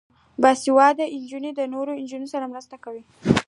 [0.41, 3.03] باسواده نجونې د نورو نجونو سره مرسته کوي.